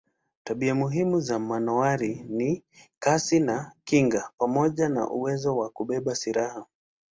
[0.43, 2.63] Tabia muhimu za manowari ni
[2.99, 6.65] kasi na kinga pamoja na uwezo wa kubeba silaha.